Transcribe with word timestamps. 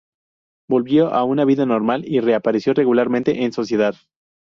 Volvió 0.67 1.13
a 1.13 1.23
una 1.25 1.45
vida 1.45 1.63
normal 1.67 2.05
y 2.07 2.21
reapareció 2.21 2.73
regularmente 2.73 3.43
en 3.43 3.53
sociedad. 3.53 3.93